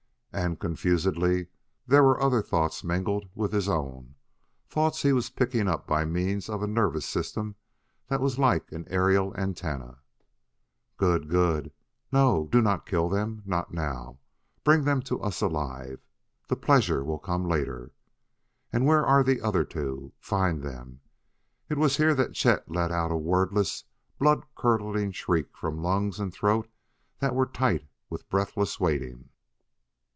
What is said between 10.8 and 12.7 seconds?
"Good good! No do